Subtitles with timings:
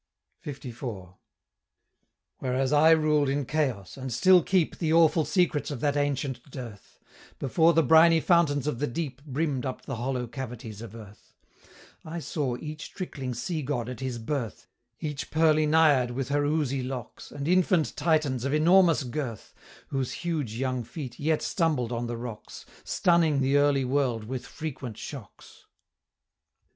[0.47, 1.13] LXIV.
[2.39, 6.99] "Whereas I ruled in Chaos, and still keep The awful secrets of that ancient dearth,
[7.37, 11.35] Before the briny fountains of the deep Brimm'd up the hollow cavities of earth;
[12.03, 14.65] I saw each trickling Sea God at his birth,
[14.99, 19.53] Each pearly Naiad with her oozy locks, And infant Titans of enormous girth,
[19.89, 24.97] Whose huge young feet yet stumbled on the rocks, Stunning the early world with frequent
[24.97, 25.67] shocks."